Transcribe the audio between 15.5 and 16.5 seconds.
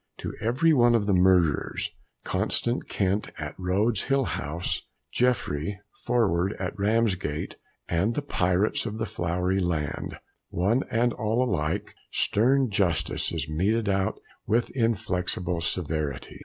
severity.